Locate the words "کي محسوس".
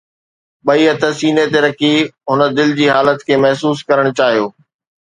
3.27-3.77